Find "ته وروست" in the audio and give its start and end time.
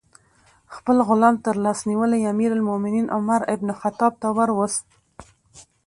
4.21-4.87